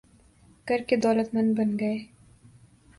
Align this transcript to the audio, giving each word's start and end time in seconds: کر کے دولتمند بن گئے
کر 0.67 0.81
کے 0.87 0.95
دولتمند 0.95 1.57
بن 1.57 1.77
گئے 1.79 1.97